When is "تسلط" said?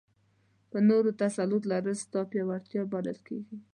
1.21-1.63